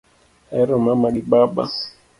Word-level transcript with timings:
Ahero 0.51 0.73
mama 0.85 1.07
gi 1.15 1.23
baba 1.29 1.63